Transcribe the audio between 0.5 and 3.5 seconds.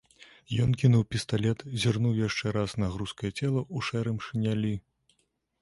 Ён кінуў пісталет, зірнуў яшчэ раз на грузкае